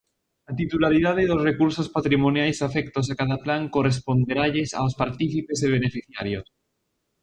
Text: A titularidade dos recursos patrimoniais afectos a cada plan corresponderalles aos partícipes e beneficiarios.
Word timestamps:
A 0.49 0.51
titularidade 0.59 1.29
dos 1.29 1.43
recursos 1.49 1.87
patrimoniais 1.95 2.57
afectos 2.67 3.05
a 3.07 3.15
cada 3.21 3.37
plan 3.45 3.61
corresponderalles 3.75 4.69
aos 4.79 4.93
partícipes 5.01 5.57
e 5.65 5.73
beneficiarios. 5.77 6.47